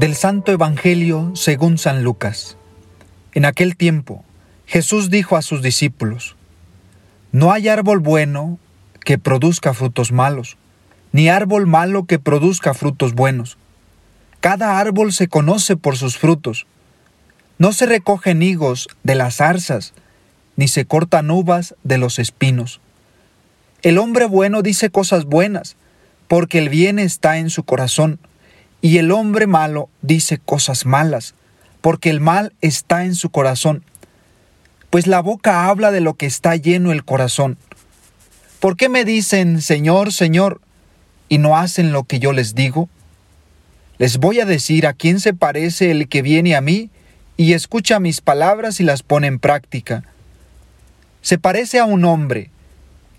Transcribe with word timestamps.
Del 0.00 0.16
Santo 0.16 0.50
Evangelio 0.50 1.32
según 1.34 1.76
San 1.76 2.02
Lucas. 2.02 2.56
En 3.34 3.44
aquel 3.44 3.76
tiempo, 3.76 4.24
Jesús 4.64 5.10
dijo 5.10 5.36
a 5.36 5.42
sus 5.42 5.60
discípulos, 5.60 6.36
No 7.32 7.52
hay 7.52 7.68
árbol 7.68 7.98
bueno 7.98 8.58
que 9.04 9.18
produzca 9.18 9.74
frutos 9.74 10.10
malos, 10.10 10.56
ni 11.12 11.28
árbol 11.28 11.66
malo 11.66 12.06
que 12.06 12.18
produzca 12.18 12.72
frutos 12.72 13.12
buenos. 13.12 13.58
Cada 14.40 14.78
árbol 14.78 15.12
se 15.12 15.28
conoce 15.28 15.76
por 15.76 15.98
sus 15.98 16.16
frutos. 16.16 16.66
No 17.58 17.74
se 17.74 17.84
recogen 17.84 18.42
higos 18.42 18.88
de 19.02 19.16
las 19.16 19.36
zarzas, 19.36 19.92
ni 20.56 20.68
se 20.68 20.86
cortan 20.86 21.30
uvas 21.30 21.74
de 21.84 21.98
los 21.98 22.18
espinos. 22.18 22.80
El 23.82 23.98
hombre 23.98 24.24
bueno 24.24 24.62
dice 24.62 24.88
cosas 24.88 25.26
buenas, 25.26 25.76
porque 26.26 26.56
el 26.56 26.70
bien 26.70 26.98
está 26.98 27.36
en 27.36 27.50
su 27.50 27.64
corazón 27.64 28.18
y 28.82 28.98
el 28.98 29.12
hombre 29.12 29.46
malo 29.46 29.88
dice 30.02 30.38
cosas 30.38 30.86
malas, 30.86 31.34
porque 31.80 32.10
el 32.10 32.20
mal 32.20 32.52
está 32.60 33.04
en 33.04 33.14
su 33.14 33.30
corazón. 33.30 33.84
Pues 34.88 35.06
la 35.06 35.20
boca 35.20 35.66
habla 35.68 35.90
de 35.90 36.00
lo 36.00 36.14
que 36.14 36.26
está 36.26 36.56
lleno 36.56 36.92
el 36.92 37.04
corazón. 37.04 37.58
¿Por 38.58 38.76
qué 38.76 38.88
me 38.88 39.04
dicen, 39.04 39.60
Señor, 39.60 40.12
Señor, 40.12 40.60
y 41.28 41.38
no 41.38 41.56
hacen 41.56 41.92
lo 41.92 42.04
que 42.04 42.18
yo 42.18 42.32
les 42.32 42.54
digo? 42.54 42.88
Les 43.98 44.18
voy 44.18 44.40
a 44.40 44.46
decir 44.46 44.86
a 44.86 44.94
quién 44.94 45.20
se 45.20 45.34
parece 45.34 45.90
el 45.90 46.08
que 46.08 46.22
viene 46.22 46.56
a 46.56 46.60
mí 46.60 46.90
y 47.36 47.52
escucha 47.52 48.00
mis 48.00 48.20
palabras 48.20 48.80
y 48.80 48.84
las 48.84 49.02
pone 49.02 49.26
en 49.26 49.38
práctica. 49.38 50.04
Se 51.22 51.38
parece 51.38 51.78
a 51.78 51.84
un 51.84 52.04
hombre 52.04 52.50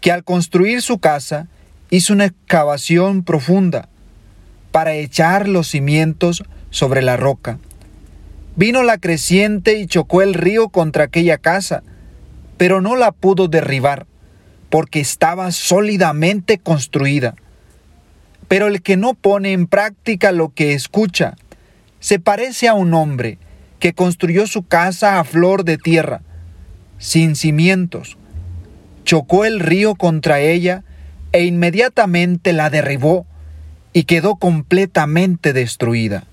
que 0.02 0.12
al 0.12 0.23
construir 0.23 0.81
su 0.81 0.98
casa 0.98 1.48
hizo 1.92 2.14
una 2.14 2.25
excavación 2.25 3.23
profunda 3.23 3.90
para 4.72 4.94
echar 4.94 5.48
los 5.48 5.68
cimientos 5.68 6.44
sobre 6.70 7.02
la 7.02 7.18
roca. 7.18 7.60
Vino 8.56 8.84
la 8.84 8.98
creciente 8.98 9.78
y 9.78 9.86
chocó 9.86 10.22
el 10.22 10.34
río 10.34 10.70
contra 10.70 11.06
aquella 11.06 11.38
casa, 11.38 11.84
pero 12.58 12.82
no 12.82 12.96
la 12.96 13.12
pudo 13.12 13.48
derribar, 13.48 14.08
porque 14.70 15.00
estaba 15.00 15.52
sólidamente 15.52 16.58
construida. 16.58 17.36
Pero 18.48 18.68
el 18.68 18.82
que 18.82 18.98
no 18.98 19.14
pone 19.14 19.54
en 19.54 19.68
práctica 19.68 20.32
lo 20.32 20.50
que 20.50 20.74
escucha, 20.74 21.36
se 22.00 22.20
parece 22.20 22.68
a 22.68 22.74
un 22.74 22.94
hombre 22.94 23.38
que 23.80 23.94
construyó 23.94 24.48
su 24.48 24.64
casa 24.64 25.20
a 25.20 25.24
flor 25.24 25.64
de 25.64 25.78
tierra, 25.78 26.22
sin 26.98 27.36
cimientos. 27.36 28.18
Chocó 29.06 29.46
el 29.46 29.60
río 29.60 29.96
contra 29.96 30.40
ella 30.40 30.84
e 31.32 31.46
inmediatamente 31.46 32.54
la 32.54 32.70
derribó 32.70 33.26
y 33.94 34.03
quedó 34.03 34.36
completamente 34.36 35.53
destruida. 35.53 36.25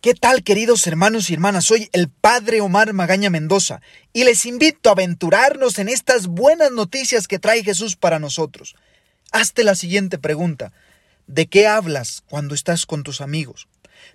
¿Qué 0.00 0.14
tal 0.14 0.44
queridos 0.44 0.86
hermanos 0.86 1.28
y 1.28 1.34
hermanas? 1.34 1.64
Soy 1.64 1.88
el 1.92 2.08
Padre 2.08 2.60
Omar 2.60 2.92
Magaña 2.92 3.30
Mendoza 3.30 3.80
y 4.12 4.24
les 4.24 4.46
invito 4.46 4.88
a 4.88 4.92
aventurarnos 4.92 5.78
en 5.78 5.88
estas 5.88 6.28
buenas 6.28 6.70
noticias 6.70 7.26
que 7.26 7.40
trae 7.40 7.64
Jesús 7.64 7.96
para 7.96 8.20
nosotros. 8.20 8.76
Hazte 9.32 9.64
la 9.64 9.74
siguiente 9.74 10.16
pregunta. 10.16 10.72
¿De 11.26 11.46
qué 11.46 11.66
hablas 11.66 12.22
cuando 12.28 12.54
estás 12.54 12.86
con 12.86 13.02
tus 13.02 13.20
amigos? 13.20 13.66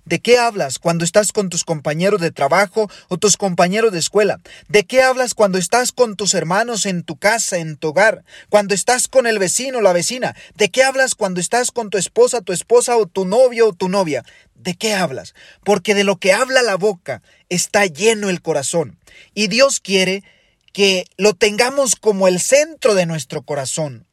¿De 0.05 0.19
qué 0.19 0.37
hablas 0.37 0.79
cuando 0.79 1.05
estás 1.05 1.31
con 1.31 1.49
tus 1.49 1.63
compañeros 1.63 2.19
de 2.21 2.31
trabajo 2.31 2.89
o 3.07 3.17
tus 3.17 3.37
compañeros 3.37 3.91
de 3.91 3.99
escuela? 3.99 4.39
¿De 4.67 4.83
qué 4.85 5.01
hablas 5.01 5.33
cuando 5.33 5.57
estás 5.57 5.91
con 5.91 6.15
tus 6.15 6.33
hermanos 6.33 6.85
en 6.85 7.03
tu 7.03 7.17
casa, 7.17 7.57
en 7.57 7.77
tu 7.77 7.89
hogar? 7.89 8.23
Cuando 8.49 8.73
estás 8.73 9.07
con 9.07 9.27
el 9.27 9.39
vecino 9.39 9.79
o 9.79 9.81
la 9.81 9.93
vecina? 9.93 10.35
¿De 10.55 10.69
qué 10.69 10.83
hablas 10.83 11.15
cuando 11.15 11.39
estás 11.39 11.71
con 11.71 11.89
tu 11.89 11.97
esposa, 11.97 12.41
tu 12.41 12.53
esposa 12.53 12.97
o 12.97 13.05
tu 13.05 13.25
novio 13.25 13.69
o 13.69 13.73
tu 13.73 13.89
novia? 13.89 14.25
¿De 14.55 14.75
qué 14.75 14.93
hablas? 14.93 15.33
Porque 15.63 15.93
de 15.93 16.03
lo 16.03 16.17
que 16.17 16.33
habla 16.33 16.61
la 16.61 16.75
boca 16.75 17.21
está 17.49 17.85
lleno 17.85 18.29
el 18.29 18.41
corazón. 18.41 18.97
Y 19.33 19.47
Dios 19.47 19.79
quiere 19.79 20.23
que 20.73 21.05
lo 21.17 21.33
tengamos 21.33 21.95
como 21.95 22.27
el 22.27 22.39
centro 22.39 22.95
de 22.95 23.05
nuestro 23.05 23.43
corazón. 23.43 24.07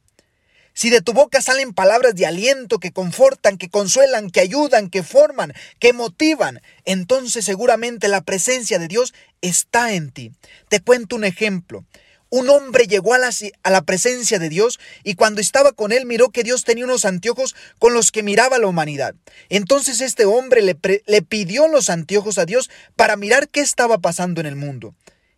Si 0.81 0.89
de 0.89 1.01
tu 1.01 1.13
boca 1.13 1.43
salen 1.43 1.73
palabras 1.73 2.15
de 2.15 2.25
aliento 2.25 2.79
que 2.79 2.91
confortan, 2.91 3.59
que 3.59 3.69
consuelan, 3.69 4.31
que 4.31 4.39
ayudan, 4.39 4.89
que 4.89 5.03
forman, 5.03 5.53
que 5.77 5.93
motivan, 5.93 6.59
entonces 6.85 7.45
seguramente 7.45 8.07
la 8.07 8.21
presencia 8.21 8.79
de 8.79 8.87
Dios 8.87 9.13
está 9.41 9.93
en 9.93 10.09
ti. 10.09 10.31
Te 10.69 10.79
cuento 10.79 11.15
un 11.15 11.23
ejemplo. 11.23 11.85
Un 12.31 12.49
hombre 12.49 12.87
llegó 12.87 13.13
a 13.13 13.19
la, 13.19 13.81
presencia 13.83 14.39
de 14.39 14.49
Dios 14.49 14.79
y 15.03 15.13
cuando 15.13 15.39
estaba 15.39 15.71
con 15.71 15.91
él 15.91 16.07
miró 16.07 16.31
que 16.31 16.41
Dios 16.41 16.63
tenía 16.63 16.85
unos 16.85 17.05
anteojos 17.05 17.55
con 17.77 17.93
los 17.93 18.11
que 18.11 18.23
miraba 18.23 18.57
la 18.57 18.65
humanidad. 18.65 19.13
Entonces 19.49 20.01
este 20.01 20.25
hombre 20.25 20.63
le, 20.63 20.75
le 21.05 21.21
pidió 21.21 21.67
los 21.67 21.91
anteojos 21.91 22.39
a 22.39 22.47
Dios 22.47 22.71
para 22.95 23.17
mirar 23.17 23.49
qué 23.49 23.59
estaba 23.59 23.99
pasando 23.99 24.41
en 24.41 24.47
el 24.47 24.55
mundo. 24.55 24.95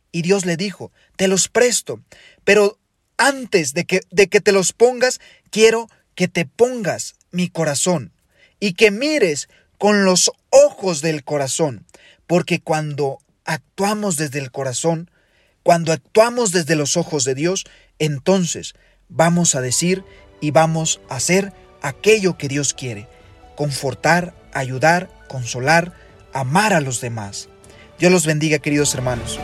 Y 0.10 0.22
Dios 0.22 0.46
le 0.46 0.56
dijo, 0.56 0.94
te 1.18 1.28
los 1.28 1.50
presto, 1.50 2.00
pero 2.46 2.80
antes 3.18 3.74
de 3.74 3.85
que, 3.85 4.01
de 4.12 4.28
que 4.28 4.41
te 4.41 4.51
los 4.51 4.74
pongas, 4.74 5.19
quiero 5.50 5.90
que 6.16 6.28
te 6.28 6.46
pongas 6.46 7.16
mi 7.31 7.50
corazón 7.50 8.12
y 8.59 8.74
que 8.74 8.91
mires 8.91 9.50
con 9.78 10.06
los 10.06 10.31
ojos 10.50 11.01
del 11.01 11.24
corazón, 11.24 11.85
porque 12.28 12.62
cuando 12.62 13.19
actuamos 13.46 14.18
desde 14.18 14.40
el 14.40 14.51
corazón, 14.51 15.09
cuando 15.63 15.91
actuamos 15.91 16.51
desde 16.51 16.75
los 16.75 16.97
ojos 16.97 17.24
de 17.25 17.35
Dios, 17.35 17.66
entonces 18.00 18.75
vamos 19.09 19.56
a 19.56 19.62
decir 19.62 20.03
y 20.41 20.51
vamos 20.51 21.01
a 21.09 21.16
hacer 21.16 21.53
aquello 21.81 22.38
que 22.38 22.47
Dios 22.47 22.74
quiere, 22.74 23.07
confortar, 23.56 24.34
ayudar, 24.53 25.09
consolar, 25.28 25.94
amar 26.34 26.74
a 26.74 26.81
los 26.81 27.01
demás. 27.01 27.50
Dios 28.00 28.12
los 28.12 28.25
bendiga, 28.25 28.59
queridos 28.59 28.94
hermanos. 28.94 29.40